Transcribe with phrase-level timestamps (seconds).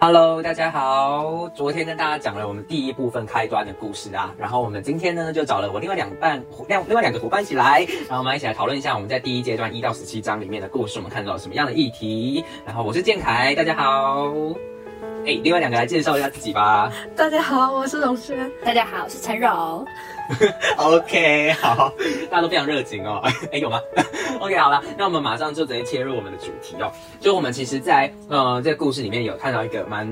[0.00, 1.46] Hello，大家好。
[1.54, 12.42] 昨天跟大家讲了我们第一部分开端的故事啊，然后我们今天呢就找了我另外两半另另外两个伙伴一起来，然后我们一起来讨论一下我们在第一阶段一到十七章里面的故事，我们看到了什么样的议题。
[12.64, 14.32] 然后我是建凯，大家好。
[15.28, 16.90] 哎，另外两个来介绍一下自己吧。
[17.14, 18.50] 大家好，我是荣轩。
[18.64, 19.84] 大家好，我是陈柔。
[20.78, 21.92] OK，好，
[22.30, 23.20] 大家都非常热情哦。
[23.52, 23.78] 哎，有吗？
[24.40, 26.90] OK，好了，那我们马上就直接切入我们的主题哦。
[27.20, 30.08] 就我们其实，在呃这个故事里面有看到一个蛮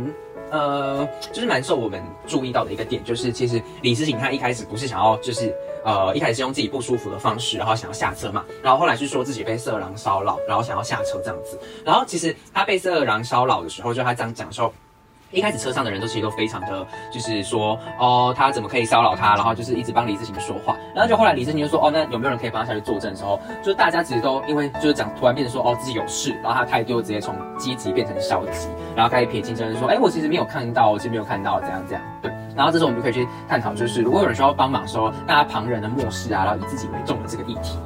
[0.50, 5.50] 呃，就是蛮受我们注意到的一个点，就是其实李思晴她一开始不是想要，就是
[5.82, 11.58] 呃一开始是用自己不舒服的方式，然后想要下车嘛，然后后来是说自己被色狼骚扰，然后想要下车这样子。
[11.86, 14.70] 然后其实他被色狼骚扰的时候，就他这样讲说。
[15.32, 19.34] 一开始车上的人都其实都非常的，就是说，哦，他怎么可以骚扰他？
[19.34, 20.76] 然后就是一直帮李志勤说话。
[20.94, 32.32] 然后就后来李志勤就说，哦，那有没有人可以帮他下去作证的时候，就是大家其实都因为就是讲，突然变成说，哦，自己有事，然后他态度直接从积极变成消极，然后开始撇清真说，哎，我其实没有看到，我其实没有看到，怎样怎样，对。
[32.54, 37.78] 然后这时候我们就可以去探讨，就是如果有人需要帮忙的时候，大家旁人的漠视啊，然后以自己为重的这个议题，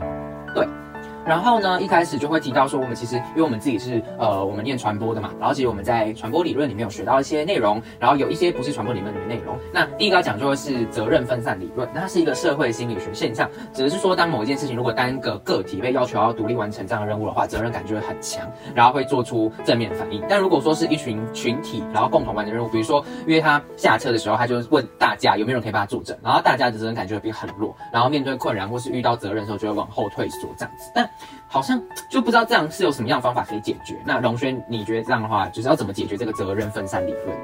[1.27, 9.57] 然后呢，一开始就会提到说，我们其实因为我们自己是呃，我们念传播的嘛，然后其实我们在传播理论里面有学到一些内容，然后有一些不是传播理论里面内容。
[9.73, 20.23] 那第一个要讲就会是责任分散理论，那它是一个社会心理学现象，只是说当某一件事情如果单个个体被要求要独立完成这样的任务的话，责任感就会很强，然后会做出正面反应。
[20.29, 30.91] 但如果说是一群群体，然后共同完成任务，比如说约他下车的时候，他就问大家有没有人可以帮他作证，然后大家的责任感就会变很弱，然后面对困难或是遇到责任的时候就会往后退缩这样子。
[30.95, 31.10] 但
[31.49, 33.97] 好像就不知道这样是有什么样的方法可以解决。
[34.05, 37.37] 那龙轩，你觉得这样的话，就是要怎么解决这个责任分散理论？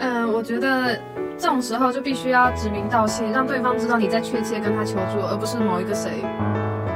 [0.00, 0.96] 嗯，我觉得
[1.36, 6.22] 这种时候就必须要指名道姓，让对方知道你在确切跟他求助，而不是某一个谁。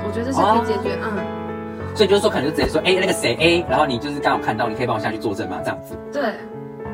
[0.07, 0.99] 我觉得这是可以解决。
[1.03, 1.43] 嗯。
[1.95, 5.61] 所以就是说，可能就直接说，哎，那个谁，A，然后你就是刚好看到，你可以帮我下去作证吗？
[5.63, 5.99] 这样子。
[6.13, 6.23] 对。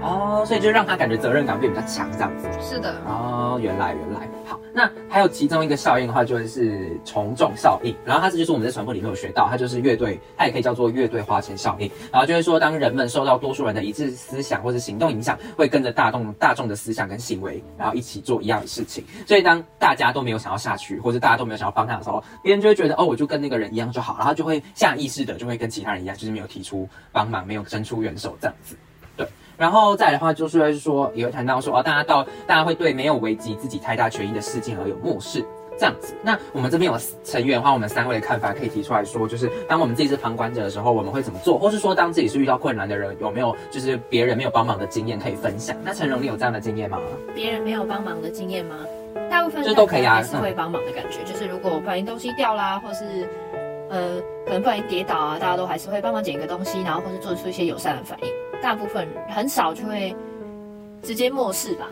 [0.00, 2.48] 哦，所以就让他感觉责任感变比较强，这样子。
[2.60, 2.94] 是的。
[3.06, 4.28] 哦，原来原来。
[4.48, 7.94] 好，那还有其中一个效应的话，就会是从众效应。
[8.03, 11.91] 然后它这就是我们在传播里面有学到，它就是乐队，它也可以叫做乐队花钱效应。
[12.10, 19.04] 然后就是说，当人们受到多数人的一致思想或者行动影响，会跟着大众大众的思想跟行为，然后一起做一样的事情。
[19.26, 28.75] 所以当大家都没有想要下去，或者大家都没有想要帮他的时候，别人就会觉得，哦，我就跟那个人一样就好，然后就会下意识的就会跟其他人一样，就是没有提出帮忙，没有伸出援手这样子。
[29.58, 35.44] 然后再来的话，就是说，也会谈到说，哦，大家到大家会对没有危及自己太大权益的事情而有漠视，
[35.76, 36.14] 这样子。
[36.22, 45.76] 那我们这边有成员的话，我们三位的看法可以提出来说，就是当我们自己是旁观者的时候，我们会怎么做，或是说当自己是遇到困难的人，有没有就是别人没有帮忙的经验可以分享？
[45.82, 47.00] 那陈荣，你有这样的经验吗？
[47.34, 48.76] 别人没有帮忙的经验吗？
[49.28, 53.28] 大部分就都可以啊，是会帮忙的感觉，就是如果不小心东西掉啦，或是
[53.91, 58.28] 呃可能不小心跌倒啊，大家都还是会帮忙捡一个东西，然后或是做出一些友善的反应。
[58.62, 60.14] 大部分很少就会
[61.02, 61.86] 直接漠视吧。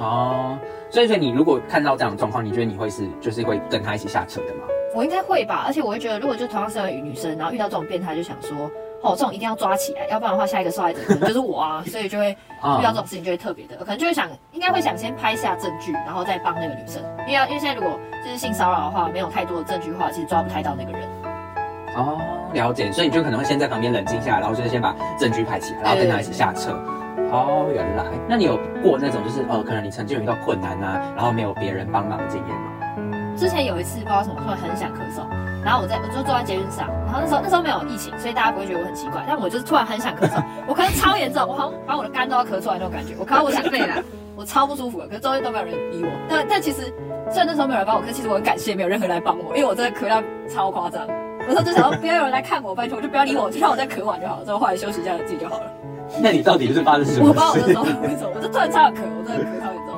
[0.00, 0.58] 哦，
[0.90, 4.64] 所以说你如果看到这样的状况，你觉得你会是就是会跟他一起下车的吗？
[4.94, 8.56] 我应该会吧，而且我会觉得，如果就同样是个女生，然后遇到这种变态，就想说，
[9.02, 21.08] 哦，这种一定要抓起来，要不然的话，下一个受害者可能就是我啊， 所以就会遇到这种事情就会特别的，可能就会想，应该会想先拍下证据，然后再帮那个女生，因为因为现在如果就是性骚扰的话，没有太多的证据的话，其实抓不太到那个人。
[21.96, 22.18] 哦，
[22.56, 26.72] 了解，所以你就可能会先在旁边冷静下来，然后就是先把证据拍起来，然后跟他一起下车。
[27.30, 33.36] 哦，原来，那你有过那种就是呃，可能你曾经有遇到困难啊，然后没有别人帮忙的经验吗？
[33.36, 35.26] 之前有一次不知道什么，突然很想咳嗽，
[35.62, 44.02] 然后我在我就坐在捷运上，然后那时候那时候没有疫情，所以大家不会觉得我很奇怪，但我就是突然很想咳嗽， 我可能超严重，我好像把我的肝都要咳出来那种感觉，我咳到我想肺了，
[44.36, 46.10] 我超不舒服的，可是周围都没有人理我。
[46.30, 46.82] 但但其实
[47.28, 51.04] 虽然那时候没有人帮我，可是其实我很感谢没有任何人来帮我，因为我真的咳到超夸张。
[51.48, 55.70] 我说就想要不要有人来看我，拜托就不要理我，就让我在咳完就好了，之后后来休息一下自己就好了。
[56.22, 57.28] 那你到底是发生什么？
[57.28, 59.96] 我不知道我那时候为什么，我就突然超想咳，我真的咳超严重。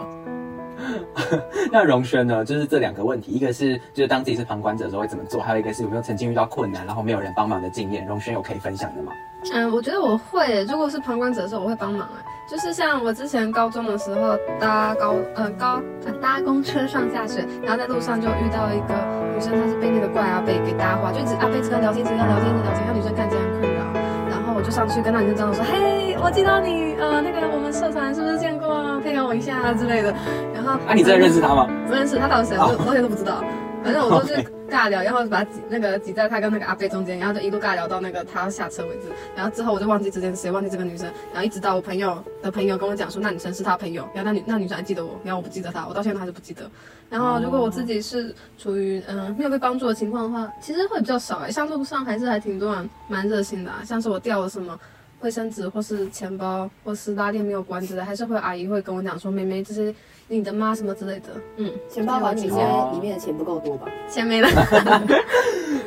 [1.70, 2.44] 那荣轩呢？
[2.44, 8.06] 就是这两个问题，一个是就是当自己是旁观者的时候会怎么做，还有一个是有没有曾经遇到困难，然后没有人帮忙的经验。
[8.06, 9.12] 荣轩有可以分享的吗？
[9.52, 12.24] 嗯，我觉得我会，如果是旁观者的时候，我会帮忙哎。
[12.48, 15.82] 就是像我之前高中的时候搭高呃高
[16.18, 18.94] 搭公车上下学，然后在路上就遇到一个
[19.34, 23.84] 女生，她是被那个怪阿贝给搭话，就一直阿贝跟聊天，一直跟聊天，一直聊天，让女生看这样困扰。
[24.30, 28.98] 然后我就上去跟那女生讲，我说嘿，我记得你呃那个我们社团是不是见过啊？
[28.98, 30.14] 配合我一下啊之类的。
[30.54, 31.68] 然后啊，你真的认识他吗？
[31.86, 32.56] 不认识，他到底谁？
[32.56, 33.44] 我我连都不知道。
[33.82, 39.08] 反正我就是尬聊，然后把他挤那个挤在他跟那个阿贝中间，然后就一路尬聊到那个他下车为止。
[39.34, 46.70] 然后之后我就忘记这件事，忘记这个女生，然后一直到我朋友的朋友跟我讲说那女生是他朋友，然后那女那女生还记得我，然后我不记得她，我到现在还是不记得。
[47.08, 54.78] 然后如果我自己是处于嗯、没有被帮助的情况的话，其实会比较少哎、像路上还是还挺多人蛮热心的、啊，像是我掉了什么。
[55.20, 59.94] 卫生纸或是钱包，或是拉链没有关之类，还是会有阿姨会跟我讲说：“妹妹，这是
[60.28, 60.74] 你的吗？
[60.74, 61.28] 什么之类的。”
[61.58, 63.88] 嗯，钱包还你，因哦为里面的钱不够多吧？
[64.08, 64.48] 钱没了。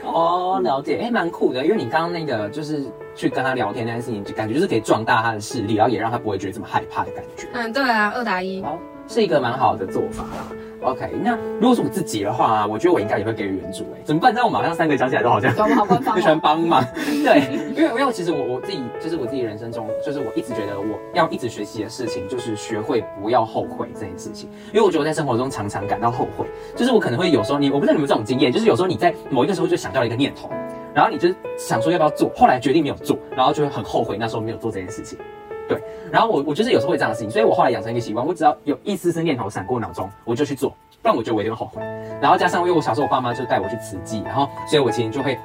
[0.04, 2.84] 哦，了解，哎，蛮酷的，因为你刚刚那个就是
[3.16, 7.48] 去跟他聊天那件事情，就感觉就是可以壮大他的视力，然后也让他不会觉得这么害怕的感觉。
[7.54, 8.62] 嗯，对啊，二打一。
[8.62, 8.78] 哦，
[9.12, 10.48] 是一个蛮好的做法啦。
[10.84, 13.84] OK，那如果是我自己的话，我觉得我应该也会给予援助。
[13.94, 14.34] 哎，怎么办？
[14.34, 16.40] 这样我马上三个讲起来都好像我们好官方就喜欢哦。
[16.42, 16.84] 帮忙。
[17.24, 17.44] 对，
[17.76, 24.50] 因为因为其实我我自己就是我自己人生中，就是我一直觉得我要一直学习的事情，就是学会不要后悔这件事情。
[24.74, 30.50] 因为我觉得我在生活中常常感到后悔，就是我可能会有时候你我不知道你们有没有这种经验，就是有时候你在某一个时候就想到了一个念头，
[30.96, 31.30] 然后你就
[31.60, 35.20] 想说要不要做，后来决定没有做，然后就会很后悔那时候没有做这件事情。
[35.68, 35.82] 对，
[36.12, 40.70] 然后我我就是有时候会这样的事情，所以我后来养成一个习惯，我只要有一丝丝念头闪过脑中，我就去做，
[41.02, 41.82] 不然我觉得我一定会后悔。
[42.22, 45.38] 然后加上因为我小时候我爸妈就带我去慈济，然后所以我其实就会。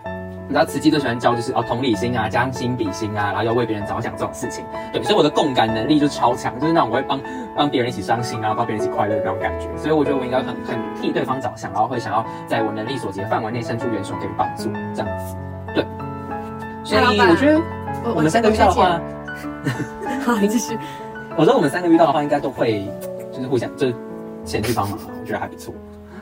[0.49, 4.65] 你知道慈济最喜欢教就是哦同理心啊，将心比心啊，然后要为别人着想这种事情。
[4.93, 7.21] 对，所以我的共感能力就超强，就是那种我会帮
[7.57, 9.67] 帮别人一起伤心啊，帮别人一起快乐的那种感觉。
[9.77, 15.37] 所以我觉得我应该很很替对方着想，然后会想要在我能力所及的范围内伸出援手给予帮助，这样子。
[15.75, 15.85] 对，
[16.85, 17.61] 所以我觉得
[18.05, 19.01] 我我们三个遇到的话，
[20.27, 20.77] 好，你继续。
[21.37, 22.85] 我说我们三个遇到的话，应该都会
[23.33, 23.95] 就是互相就是
[24.45, 25.73] 前去帮忙，我觉得还不错。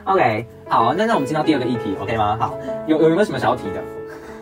[0.03, 2.37] OK，好，那那我们进到第二个议题，OK 吗？
[2.39, 2.55] 好，
[2.85, 3.81] 有有没有什么想要提的？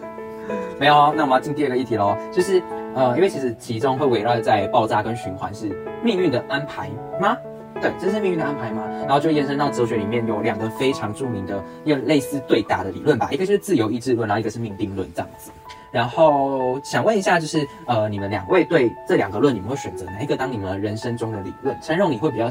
[0.78, 2.62] 没有，那我们要进第二个议题喽，就是
[2.94, 5.70] 呃，因为其实其中会围绕在爆炸跟循环是
[6.04, 6.90] 命运的安排
[7.22, 7.38] 吗？
[7.80, 8.84] 对，这是命运的安排吗？
[9.04, 15.52] 然后就延伸到哲学里面有两个非常著名的，有类似对打的理论吧，一个就是自由意志论，然后一个是命定论这样子。
[15.94, 21.78] 然后想问一下，就是呃，你们两位对这两个论，你们会选择哪一个当你们人生中的理论？
[21.82, 22.50] 陈荣，你会比较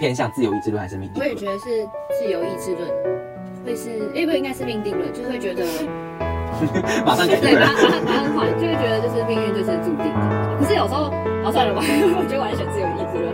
[0.00, 1.34] 偏向自由意志论还是命定我也？
[1.36, 1.86] 觉得是
[2.18, 2.88] 自由意志论，
[3.64, 5.62] 会是，诶不应该是命定论，就是会觉得，
[7.06, 10.58] 马上改对，对马马上马上换，就会觉得就是命运就是注定的。
[10.58, 11.12] 可是有时候，
[11.44, 13.30] 好算了吧，我觉得 我还是选自由意志论。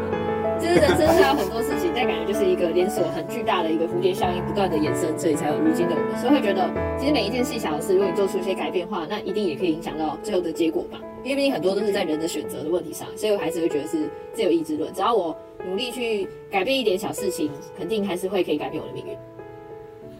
[0.60, 6.20] 就是人生是有很多事情，但感觉就是一个连锁很巨大的一个蝴蝶效应，不断的延伸，所以才有如今的我们。
[6.20, 11.00] 所以会觉得，其实每一件细小的事，如果你做出一些改变的话，那一定也可以影响到最后的结果吧。
[11.24, 14.92] 因为毕竟很多都是在人的选择的问题上，所以我还是会觉得是自由意志论。
[14.92, 15.34] 只要我
[15.66, 19.16] 努力去改变一点小事情，肯定还是会可以改变我的命运。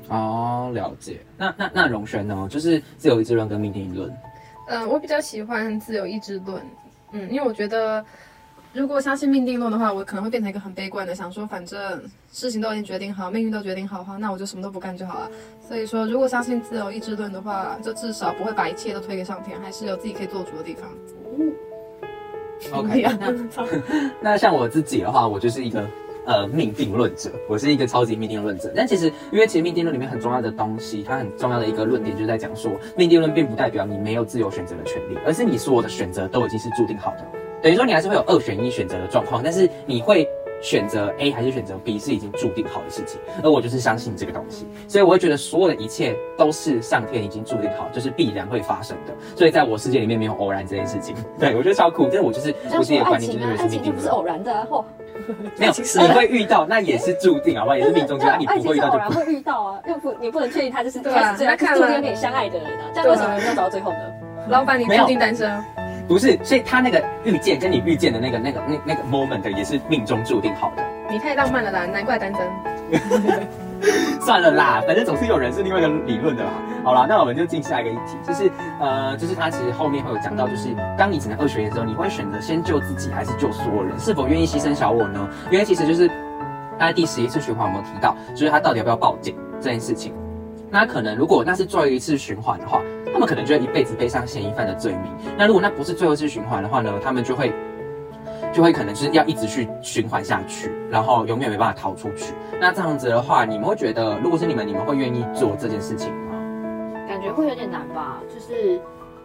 [0.09, 1.19] 哦，了解。
[1.37, 2.49] 那那那荣轩呢？
[2.51, 4.11] 就是自由意志论跟命定论。
[4.69, 6.63] 嗯，我比较喜欢自由意志论。
[7.13, 8.05] 嗯，因为我觉得，
[8.77, 11.99] 如果相信命定论的话，我可能会变成一个很悲观的，想说反正
[12.31, 15.31] 事情都已经决定好，命运都决定好的话，那我就什么都不干就好了。
[15.67, 20.91] 所以说，如果相信自由意志论的话，就至少不会把一切都推给上天，还是有自己可以做主的地方。
[22.73, 23.35] OK， 那
[24.21, 25.83] 那像我自己的话，我就是一个
[26.27, 28.71] 呃命定论者，我是一个超级命定论者。
[28.77, 37.25] 但其实，因为其实命定论里面很重要的东西，它很重要的一个论点就是在讲说，命定论并不代表你没有自由选择的权利，而是你所有的选择都已经是注定好的。
[37.63, 40.29] 等于说你还是会有二选一选择的状况，但是你会
[40.63, 43.21] 选择 A 还是选择 B 是已经注定好的事情。
[43.43, 49.13] 而我就是相信这个东西，所以我会觉得所有的一切都是上天已经注定好，就是必然会发生的。
[49.37, 51.15] 所以在我世界里面没有偶然这件事情。
[51.39, 54.09] 对我觉得超酷，但是我就是我自己的观念就是是爱情就不是。
[54.09, 54.85] 偶然的啊，嚯！
[55.59, 55.73] 没有，
[56.07, 57.77] 你会遇到，那也是注定，好不好？
[57.77, 58.99] 也是命中注定，你不会遇到就不。
[58.99, 63.99] 然会遇到啊，又不你不能确定他就是对啊开始最那看了注定跟你相爱的人啊，这样为什么没有走到最后呢？
[64.49, 65.51] 老板，你没有注定单身。
[66.09, 70.85] 不是，所以他那个遇见跟你遇见的那个那个那那个 moment 也是命中注定好的。
[71.11, 72.47] 你太浪漫了啦，难怪单身。
[74.21, 76.51] 算了啦，反正总是有人是另外一个理论的啦。
[76.83, 83.99] 好啦，那我们就进下一个议题，就是呃，就是他其实后面会有讲到，就是当你只能二选一的时候，你会选择先救自己还是救所有人？
[83.99, 85.29] 是否愿意牺牲小我呢？
[85.51, 86.09] 因为其实就是
[86.79, 90.13] 他在第十一次循环有没有提到，就是他到底要不要报警这件事情？
[90.77, 95.11] 那可能如果那是最后一次循环的话，他们可能就会一辈子背上嫌疑犯的罪名。
[95.39, 97.51] 那如果那不是最后一次循环的话呢，他们就会
[98.53, 102.35] 就会可能就是要一直去循环下去，然后永远没办法逃出去。
[102.61, 106.35] 那这样子的话，你们会觉得，如果是你们，你们会愿意做这件事情吗？
[107.09, 108.21] 感觉会有点难吧？
[108.29, 108.79] 就是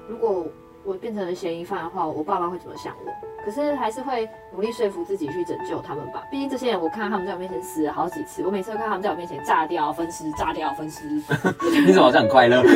[0.08, 0.46] 如果
[0.92, 3.12] 我变成了嫌疑犯的话，我爸妈会怎么想我？
[3.46, 6.22] 可是还是会努力说服自己去拯救他们吧。
[6.30, 11.08] 毕竟这些人，我看到他们在我面前死了好几次，我每次都看他们在我面前炸掉、分尸、炸掉、分尸。
[11.88, 12.60] 你怎么好像很快乐？
[12.62, 12.68] 我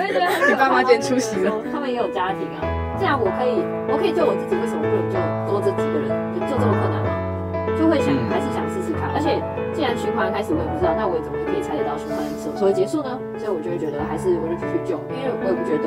[0.00, 2.64] 会觉得你爸妈今天出席了，他们也有家庭啊。
[2.98, 3.60] 这样我可以，
[3.92, 6.08] 我可以救我自己，为什么不能救多这几个人？
[6.34, 7.10] 就就这么困难吗？
[7.78, 9.12] 就会想，嗯还是想试试看。
[9.14, 9.36] 而而且
[9.76, 13.20] 既然循环开始，我也不知道，那我也怎么可以猜得到循环什么时候会结束呢？
[13.36, 15.86] 所以我就会觉得还是我就继续救，因为我也不觉得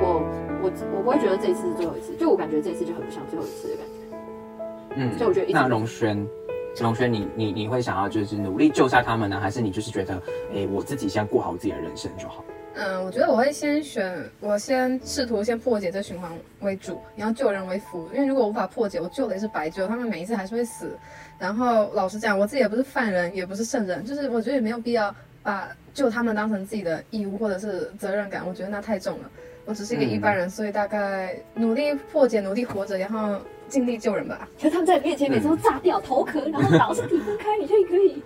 [0.00, 0.22] 我
[0.62, 4.16] 我我不会觉得这一次是最后一次，就我感觉这一次就很不像最后一次的感觉。
[4.96, 6.26] 嗯，所以我觉得一直那荣轩，
[6.80, 10.14] 荣轩，你你你会想要就是努力救下他们呢，还是你就是觉得，
[10.54, 12.44] 哎，我自己先过好自己的人生就好？
[12.76, 18.08] 嗯，我觉得我会先选，我先试图先破解这循环为主，然后救人为辅。
[18.12, 20.98] 因为如果无法破解，我救的也是白救，他们每一次还是会死。
[21.38, 29.30] 然后老实讲，我自己也不是犯人，也不是圣人，就是我觉得也没有必要把救他们当成自己的义务或者是责任感，我觉得那太重了。
[29.66, 33.36] 我只是一个一般人，所以大概努力破解，努力活着，然后
[33.68, 34.48] 尽力救人吧。
[34.60, 38.22] 可是他们在你面前每次都炸掉头壳，然后脑是离不开，你就可以。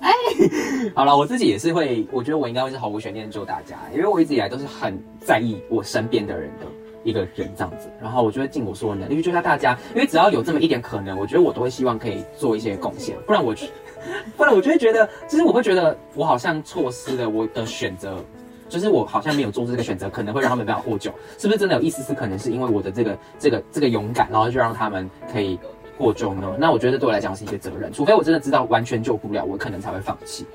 [0.00, 0.12] 哎
[0.94, 6.66] 好了，我自己也是会，我觉得我应该会是毫无悬念救大家，因为我一直以来都是很在意我身边的人的
[7.04, 13.54] 一个人这样子，然后我就会尽我所有能力去救下大家，因为只要有这么一点可能，我觉得我都会希望可以做一些贡献，不然我，
[14.36, 18.24] 不然我就会觉得，就是我会觉得我好像错失了我的选择，
[18.68, 25.58] 就是我好像没有做出这个选择，可能会让他们没办法获救，是不是真的有一丝丝可能是因为我的这个这个这个勇敢，然后就让他们可以
[25.96, 26.56] 获救呢？
[26.58, 30.46] 那我觉得对我来讲是一些责任，除非我真的知道完全救不了，我可能才会放弃。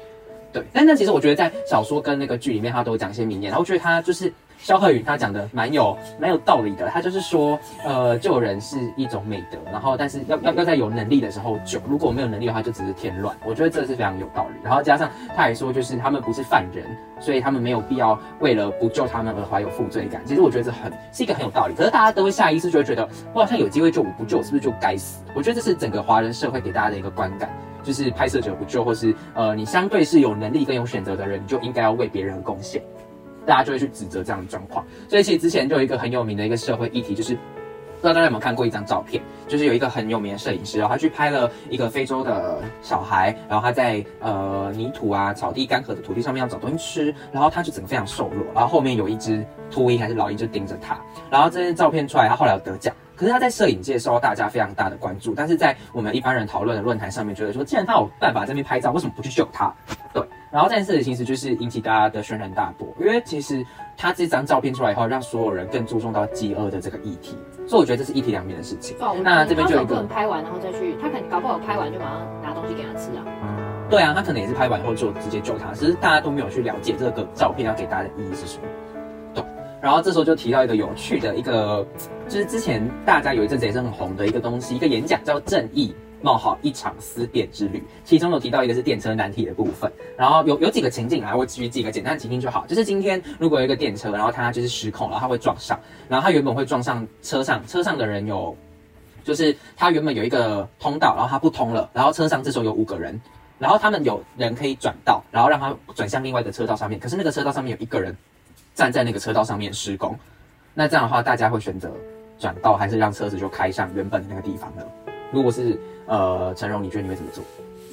[0.53, 6.87] 对，但那其实我觉得在小说跟那个剧里面，他都有讲一些名言，然后我觉得他就是肖鹤云他讲的蛮有蛮有道理的。
[6.89, 13.35] 他就是说，呃，救人是一种美德，然后但是要要要在有能力的时候救，如果没有能力的话，就只是添乱。
[13.43, 14.55] 我觉得这是非常有道理。
[14.63, 16.85] 然后加上他还说，就是他们不是犯人，
[17.19, 20.21] 所以他们没有必要为了不救他们而怀有负罪感。
[20.23, 21.73] 其实我觉得这很是一个很有道理。
[21.73, 25.23] 可是大家都会下意识就会觉得，我好像有机会救，我不救是不是就该死？
[25.35, 27.49] 我觉得这是整个华人社会给大家的一个观感。
[27.83, 32.81] 就是拍摄者不救，或是呃，你相对是有能力跟有选择的人，你就应该要为别人贡献，
[33.45, 34.85] 大家就会去指责这样的状况。
[35.09, 50.99] 所以其实之前就有一个很有名的一个社会议题，就是不知道大家有没有看过一张照片，就是有一个很有名的摄影师，然后他去拍了一个非洲的小孩，然后他在呃泥土啊、草地干涸的土地上面要找东西吃，然后他就整个非常瘦弱，然后后面有一只秃鹰还是老鹰就盯着他，
[51.29, 52.93] 然后这张照片出来，他后来有得奖。
[53.15, 59.73] 可是他在摄影界受到大家非常大的关注，但是在我们一般人讨论的论坛上面，觉得说，既然他有办法在那边拍照，为什么不去救他？
[60.13, 63.65] 对，然后这件事情其实就是引起大家的轩然大波，因为其实
[63.95, 68.97] 他这张照片出来以后，让所有人更注重到饥饿的这个议题，所以我觉得这是一体两面的事情。
[69.21, 73.23] 那这边就有一个拍完然后再去，他可能搞不好拍完就马上拿东西给他吃啊。
[73.89, 78.63] 对啊，他可能也是拍完以后就直接救他，只是大家都没有去了解这个照片要给大家的意义是什么。
[79.83, 81.85] 然后这时候就提到一个有趣的一个。
[82.29, 92.65] 就是之前大家有一阵子也是很红的一个东西，一个演讲叫《正义冒号一场思辨之旅》，其中有提到一个是电车难题的部分，然后有有几个情境啊，我举几个简单的情境就好。
[92.65, 98.55] 就是今天如果有一个电车，然后它就是失控，然后它会撞上，然后它原本会撞上车上，车上的人有，
[99.25, 103.19] 就是它原本有一个通道，然后它不通了，然后车上这时候有五个人，
[103.59, 108.15] 然后他们有人可以转道，然后让它转向另外一个车道上面，可是那个车道上面有一个人
[108.73, 110.17] 站在那个车道上面施工，
[110.73, 111.91] 那这样的话大家会选择。
[112.39, 114.83] 转道还是让车子就开向原本的那个地方呢？
[115.31, 117.41] 如果是呃陈荣，你觉得你会怎么做？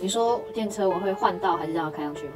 [0.00, 2.32] 你说电车我会换道还是让它开上去吗？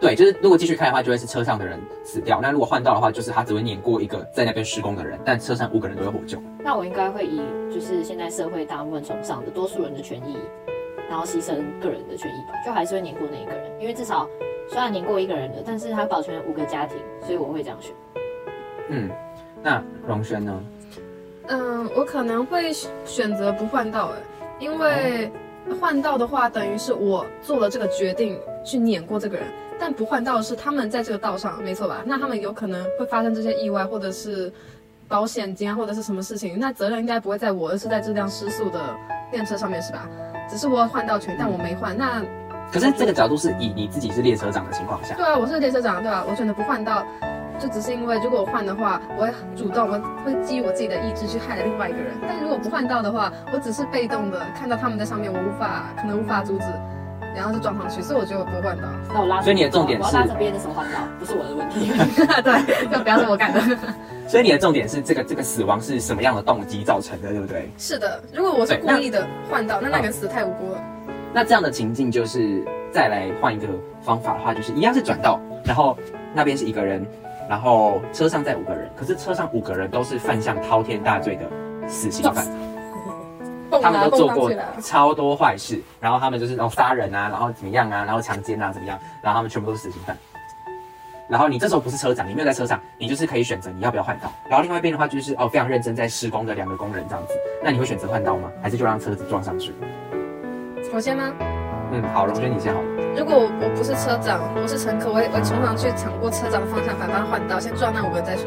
[0.00, 6.38] 对，就是如果继续开的话，就会是车上的人死掉；那如果换道的话，就是他只会碾过一个在那边施工的人，但车上五个人都会获救。
[6.60, 10.38] 那我应该会以就是现在社会大部分崇尚的多数人的权益，
[11.10, 14.26] 然后牺牲个人的权益吧，就还是会碾过那一个人，因为至少
[14.68, 17.92] 虽然碾过一个人了，但是他保全了五个家庭，所以我会这样选。
[18.88, 19.10] 嗯，
[19.62, 20.60] 那荣轩呢？
[21.46, 22.72] 嗯，我可能会
[23.04, 24.16] 选择不换道，哎，
[24.58, 25.30] 因为
[25.80, 29.46] 换道的话，等于是我做了这个决定去碾过这个人，
[29.78, 32.02] 但不换道是他们在这个道上，没错吧？
[32.06, 34.50] 那他们有可能会发生这些意外，或者是
[35.06, 38.80] 保险金啊，或者是什么事情，那责任应该不会在我，而是在这辆失速的
[39.30, 40.08] 电车上面，是吧？
[40.48, 42.22] 只是我换道权，但我没换，那
[42.72, 46.24] 可是这个角度是以你自己是列车长的情况下，对啊，我是列车长，对啊？
[46.28, 47.04] 我选择不换道。
[47.56, 49.92] 就只是因为，如果我换的话，我会主动，我
[50.26, 52.12] 会基于我自己的意志去害了另外一个人。
[52.26, 56.64] 但如果不换道的话，我只是被动的看到他们在上面，我无法，可能无法阻止，
[57.32, 58.02] 然后就撞上去。
[58.02, 58.88] 所以我觉得我不会换道。
[59.14, 59.40] 那我拉。
[59.40, 61.92] 所以你的重点是，我拉着别人的手换道，不是我的问题。
[62.42, 63.60] 对，就不要是我干的。
[64.26, 67.70] 所以你的重点是这个这个死亡是什么样的动机造成的，对不对？
[67.78, 70.80] 是的，如果我是故意的换道，那那个死太无辜了。
[71.34, 73.66] 那这样的情境就是再来换一个
[74.00, 75.98] 方法的话，就是一样是转道，然后
[76.32, 77.04] 那边是一个人。
[77.46, 81.42] 然后车上载五个人，可是车上五个人都是犯下滔天大罪的
[81.86, 82.46] 死刑犯，
[83.82, 84.50] 他们都做过
[84.80, 90.16] 超多坏事，然后他们就是哦杀人啊，然后怎么样啊，然后强奸啊怎么样，然后他们全部都是死刑犯。
[91.28, 94.32] 然后你这时候不是车长，你没有在车上，你就是可以选择你要不要换道。
[94.48, 98.50] 然后另外一边的话就是哦非常认真在施工的两个工人这样子，那你会选择换道吗？
[98.62, 99.74] 还是就让车子撞上去？
[100.94, 101.34] 我先吗？
[101.90, 102.86] 嗯，好，荣轩你先好了。
[103.18, 108.46] 如果我我不是车长，我是乘客，我会我会冲上去抢过车长的方向盘，把他换道，先撞那五个人再说。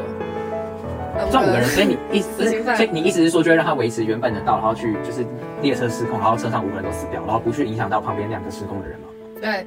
[1.18, 2.42] 呃撞五个人，所以你意思
[2.74, 5.26] 所以你意思是说，就会让他维持原本的道，然后去就是
[5.60, 9.08] 列车失控，然后车上五个人都死掉，然后不去影响到旁边两个失控的人吗
[9.42, 9.66] 对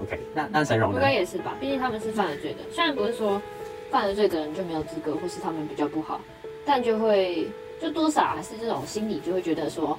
[0.00, 1.02] ，？OK，那那陈荣应呢？
[1.02, 2.58] 该也是吧，毕竟他们是犯了罪的。
[2.70, 3.42] 虽然不是说
[3.90, 6.20] 犯了罪的人就没有资格，或是他们比较不好，
[6.64, 7.48] 但就会
[7.80, 9.98] 就多少还是这种心理，就会觉得说，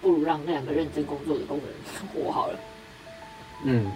[0.00, 1.66] 不如让那两个认真工作的工人
[2.14, 2.58] 活好了。
[3.64, 3.90] 嗯，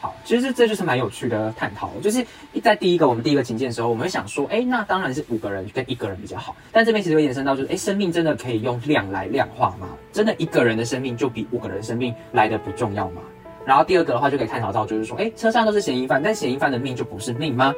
[0.00, 2.24] 好，其实这就是蛮有趣的探讨，就是
[2.62, 9.88] 在第一个我们第一个情境的时候，我们会想说，哎，那当然是五个人跟一个人比较好，但这边其实会延伸到就是，哎，生命真的可以用量来量化吗？
[10.12, 13.22] 真的一个人的生命就比五个人生命来的不重要吗？
[13.64, 17.74] 然后第二个的话就可以探讨到，就是说，哎，车上都是嫌疑犯，但嫌疑犯的命就不是命吗？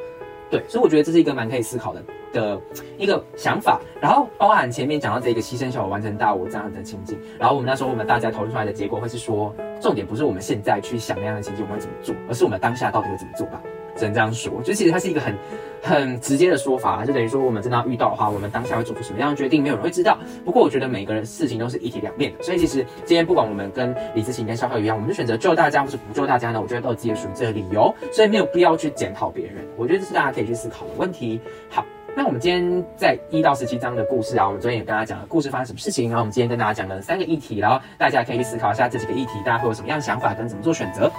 [0.51, 2.03] 对，所以我觉得这是一个蛮可以思考的
[2.33, 2.61] 的
[2.97, 3.79] 一个想法。
[4.01, 13.61] 然后包含前面讲到这个牺牲小我完成大我这样的情境，然后我们那时候我们大家讨论出来的结果会是说，重点不是我们现在去想那样的情境我们会怎么做，而是我们当下到底会怎么做吧。
[14.01, 15.35] 只能这样说，就其实它是一个很
[15.79, 20.17] 很直接的说法，就等于说我们真的要遇到的话，我们当下会做出什么样的决定，没有人会知道。
[20.43, 29.57] 不过我觉得每个人事情都是一体两面的，所以其实今天不管我们跟李自行跟肖浩一样，我们就选择救大家或是不救大家呢，我觉得都有自己的属于自己的理由，所以没有必要去检讨别人。
[29.77, 31.39] 我觉得这是大家可以去思考的问题。
[31.69, 31.85] 好。
[32.13, 41.09] 那我们今天在一到十七章的故事啊，我们昨天也跟大家讲了故事发生什么事情，然后我们今天跟大家讲了三个议题，然后大家可以去思考一下这几个议题，大家会有什么样的想法跟怎么做选择。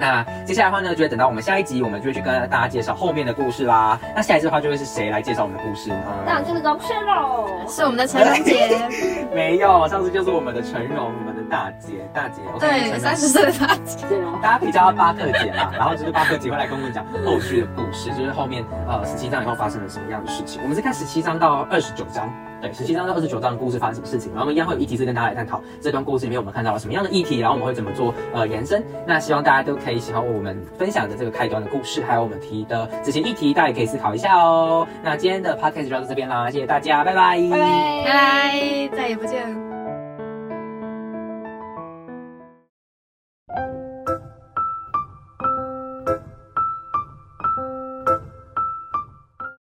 [0.00, 4.00] 那接下来的话呢，就会等到我们下一集，我们就会去跟大家介绍后面的故事啦。
[4.16, 5.96] 那下一次的话，就会是谁来介绍我们的故事呢？
[6.26, 7.48] 当然就是荣轩喽。
[7.68, 8.80] 是我们的陈荣姐，
[9.32, 14.06] 没有，上次就是我们的成荣，我们的大姐，大姐，对，三十岁的大姐？
[14.42, 20.60] 大家可以叫她巴克姐嘛， 然后就是巴克姐会来跟我们讲后续的故事，就是后面呃十七章以后发生了什么样的事情。
[20.62, 22.28] 我们是看十七章到二十九章，
[22.60, 28.84] 对，十七章到二十九章的故事发生什么事情，然后我们一样会有议题是跟大家来探讨这段故事里面我们看到了什么样的议题，然后我们会怎么做呃延伸。
[29.06, 34.86] 那希望大家都可以喜欢我们分享的这个开端的故事，还有我们提的这些议题，大家也可以思考一下哦。
[35.02, 39.69] 那今天的 podcast 就到这边啦，谢谢大家，拜拜，拜拜拜拜，再也不见。